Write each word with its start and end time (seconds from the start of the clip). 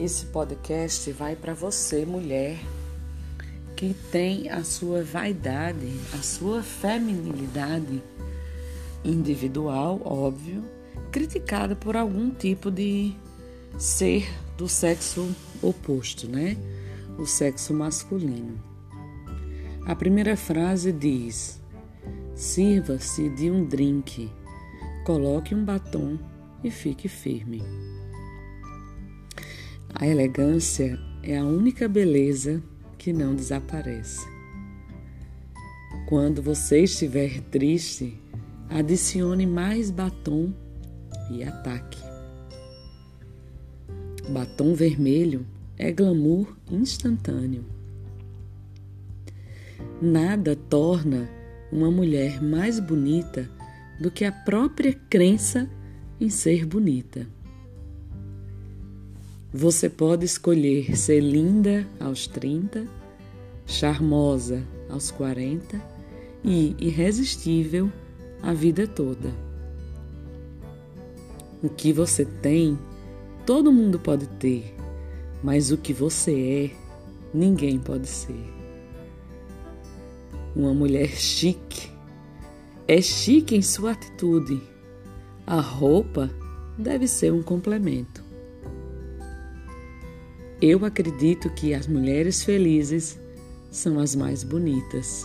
Esse 0.00 0.24
podcast 0.24 1.12
vai 1.12 1.36
para 1.36 1.52
você, 1.52 2.06
mulher, 2.06 2.58
que 3.76 3.92
tem 4.10 4.48
a 4.48 4.64
sua 4.64 5.04
vaidade, 5.04 5.92
a 6.18 6.22
sua 6.22 6.62
feminilidade 6.62 8.02
individual, 9.04 10.00
óbvio, 10.02 10.64
criticada 11.12 11.76
por 11.76 11.98
algum 11.98 12.30
tipo 12.30 12.70
de 12.70 13.14
ser 13.78 14.26
do 14.56 14.66
sexo 14.66 15.36
oposto, 15.60 16.26
né? 16.26 16.56
O 17.18 17.26
sexo 17.26 17.74
masculino. 17.74 18.58
A 19.84 19.94
primeira 19.94 20.34
frase 20.34 20.92
diz: 20.92 21.60
Sirva-se 22.34 23.28
de 23.28 23.50
um 23.50 23.66
drink, 23.66 24.32
coloque 25.04 25.54
um 25.54 25.62
batom 25.62 26.18
e 26.64 26.70
fique 26.70 27.06
firme. 27.06 27.62
A 29.94 30.06
elegância 30.06 30.98
é 31.22 31.36
a 31.36 31.44
única 31.44 31.88
beleza 31.88 32.62
que 32.96 33.12
não 33.12 33.34
desaparece. 33.34 34.26
Quando 36.08 36.42
você 36.42 36.84
estiver 36.84 37.40
triste, 37.50 38.18
adicione 38.68 39.46
mais 39.46 39.90
batom 39.90 40.52
e 41.30 41.42
ataque. 41.42 41.98
Batom 44.30 44.74
vermelho 44.74 45.46
é 45.76 45.92
glamour 45.92 46.56
instantâneo. 46.70 47.64
Nada 50.00 50.56
torna 50.56 51.28
uma 51.70 51.90
mulher 51.90 52.42
mais 52.42 52.80
bonita 52.80 53.50
do 54.00 54.10
que 54.10 54.24
a 54.24 54.32
própria 54.32 54.94
crença 55.08 55.68
em 56.20 56.30
ser 56.30 56.64
bonita. 56.64 57.26
Você 59.52 59.88
pode 59.88 60.24
escolher 60.24 60.96
ser 60.96 61.18
linda 61.18 61.84
aos 61.98 62.28
30, 62.28 62.86
charmosa 63.66 64.62
aos 64.88 65.10
40 65.10 65.82
e 66.44 66.76
irresistível 66.78 67.90
a 68.40 68.52
vida 68.52 68.86
toda. 68.86 69.34
O 71.60 71.68
que 71.68 71.92
você 71.92 72.24
tem, 72.24 72.78
todo 73.44 73.72
mundo 73.72 73.98
pode 73.98 74.28
ter, 74.28 74.72
mas 75.42 75.72
o 75.72 75.76
que 75.76 75.92
você 75.92 76.70
é, 76.72 77.36
ninguém 77.36 77.76
pode 77.76 78.06
ser. 78.06 78.44
Uma 80.54 80.72
mulher 80.72 81.08
chique 81.08 81.90
é 82.86 83.02
chique 83.02 83.56
em 83.56 83.62
sua 83.62 83.92
atitude. 83.92 84.62
A 85.44 85.60
roupa 85.60 86.30
deve 86.78 87.08
ser 87.08 87.32
um 87.32 87.42
complemento. 87.42 88.29
Eu 90.62 90.84
acredito 90.84 91.48
que 91.48 91.72
as 91.72 91.86
mulheres 91.86 92.44
felizes 92.44 93.18
são 93.70 93.98
as 93.98 94.14
mais 94.14 94.44
bonitas. 94.44 95.24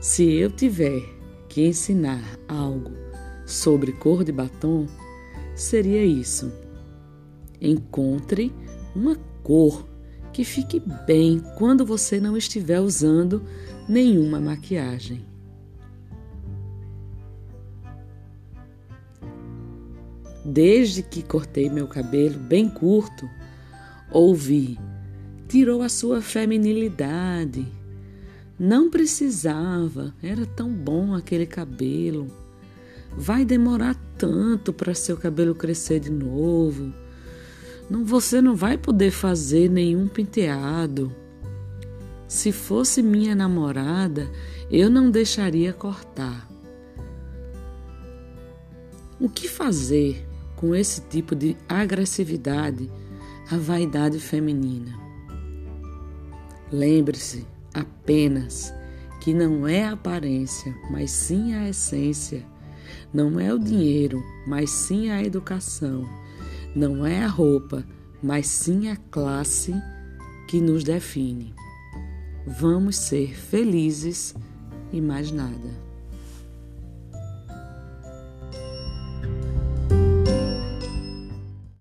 Se 0.00 0.32
eu 0.32 0.50
tiver 0.50 1.02
que 1.46 1.66
ensinar 1.66 2.22
algo 2.48 2.90
sobre 3.44 3.92
cor 3.92 4.24
de 4.24 4.32
batom, 4.32 4.86
seria 5.54 6.02
isso. 6.02 6.50
Encontre 7.60 8.50
uma 8.96 9.16
cor 9.42 9.86
que 10.32 10.42
fique 10.42 10.80
bem 11.06 11.42
quando 11.58 11.84
você 11.84 12.18
não 12.18 12.38
estiver 12.38 12.80
usando 12.80 13.42
nenhuma 13.86 14.40
maquiagem. 14.40 15.33
Desde 20.44 21.02
que 21.02 21.22
cortei 21.22 21.70
meu 21.70 21.86
cabelo 21.86 22.38
bem 22.38 22.68
curto, 22.68 23.28
ouvi: 24.10 24.78
tirou 25.48 25.80
a 25.80 25.88
sua 25.88 26.20
feminilidade. 26.20 27.66
Não 28.58 28.90
precisava, 28.90 30.14
era 30.22 30.44
tão 30.44 30.70
bom 30.70 31.14
aquele 31.14 31.46
cabelo. 31.46 32.26
Vai 33.16 33.44
demorar 33.44 33.94
tanto 34.18 34.72
para 34.72 34.94
seu 34.94 35.16
cabelo 35.16 35.54
crescer 35.54 36.00
de 36.00 36.10
novo. 36.10 36.92
Não, 37.88 38.04
você 38.04 38.40
não 38.40 38.54
vai 38.54 38.76
poder 38.76 39.10
fazer 39.10 39.70
nenhum 39.70 40.06
penteado. 40.08 41.14
Se 42.28 42.52
fosse 42.52 43.02
minha 43.02 43.34
namorada, 43.34 44.30
eu 44.70 44.90
não 44.90 45.10
deixaria 45.10 45.72
cortar. 45.72 46.48
O 49.20 49.28
que 49.28 49.48
fazer 49.48 50.26
com 50.56 50.74
esse 50.74 51.00
tipo 51.02 51.34
de 51.34 51.56
agressividade 51.68 52.90
à 53.50 53.56
vaidade 53.56 54.18
feminina. 54.18 54.98
Lembre-se 56.72 57.46
apenas 57.72 58.72
que 59.20 59.32
não 59.32 59.66
é 59.66 59.84
a 59.84 59.92
aparência, 59.92 60.74
mas 60.90 61.10
sim 61.10 61.54
a 61.54 61.68
essência. 61.68 62.44
Não 63.12 63.38
é 63.38 63.52
o 63.54 63.58
dinheiro, 63.58 64.22
mas 64.46 64.70
sim 64.70 65.10
a 65.10 65.22
educação. 65.22 66.04
Não 66.74 67.06
é 67.06 67.22
a 67.22 67.28
roupa, 67.28 67.86
mas 68.22 68.46
sim 68.46 68.88
a 68.90 68.96
classe 68.96 69.74
que 70.48 70.60
nos 70.60 70.84
define. 70.84 71.54
Vamos 72.46 72.96
ser 72.96 73.34
felizes 73.34 74.34
e 74.92 75.00
mais 75.00 75.30
nada. 75.30 75.70